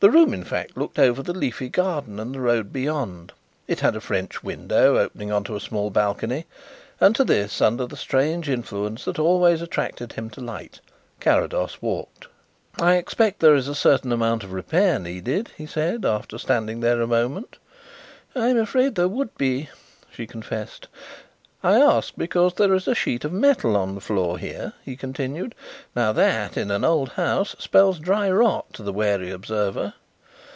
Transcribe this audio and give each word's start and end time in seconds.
The 0.00 0.10
room, 0.12 0.32
in 0.32 0.44
fact, 0.44 0.76
looked 0.76 0.96
over 1.00 1.24
the 1.24 1.32
leafy 1.32 1.68
garden 1.68 2.20
and 2.20 2.32
the 2.32 2.38
road 2.38 2.72
beyond. 2.72 3.32
It 3.66 3.80
had 3.80 3.96
a 3.96 4.00
French 4.00 4.44
window 4.44 4.96
opening 4.96 5.32
on 5.32 5.42
to 5.42 5.56
a 5.56 5.60
small 5.60 5.90
balcony, 5.90 6.46
and 7.00 7.16
to 7.16 7.24
this, 7.24 7.60
under 7.60 7.84
the 7.84 7.96
strange 7.96 8.48
influence 8.48 9.06
that 9.06 9.18
always 9.18 9.60
attracted 9.60 10.12
him 10.12 10.30
to 10.30 10.40
light, 10.40 10.78
Carrados 11.18 11.82
walked. 11.82 12.28
"I 12.80 12.94
expect 12.94 13.40
that 13.40 13.46
there 13.48 13.56
is 13.56 13.66
a 13.66 13.74
certain 13.74 14.12
amount 14.12 14.44
of 14.44 14.52
repair 14.52 15.00
needed?" 15.00 15.50
he 15.58 15.66
said, 15.66 16.04
after 16.04 16.38
standing 16.38 16.78
there 16.78 17.02
a 17.02 17.06
moment. 17.08 17.58
"I 18.36 18.50
am 18.50 18.56
afraid 18.58 18.94
there 18.94 19.08
would 19.08 19.36
be," 19.36 19.68
she 20.12 20.28
confessed. 20.28 20.86
"I 21.60 21.74
ask 21.80 22.14
because 22.16 22.54
there 22.54 22.72
is 22.74 22.86
a 22.86 22.94
sheet 22.94 23.24
of 23.24 23.32
metal 23.32 23.76
on 23.76 23.96
the 23.96 24.00
floor 24.00 24.38
here," 24.38 24.74
he 24.84 24.94
continued. 24.94 25.56
"Now 25.96 26.12
that, 26.12 26.56
in 26.56 26.70
an 26.70 26.84
old 26.84 27.08
house, 27.10 27.56
spells 27.58 27.98
dry 27.98 28.30
rot 28.30 28.72
to 28.74 28.84
the 28.84 28.92
wary 28.92 29.32
observer." 29.32 29.94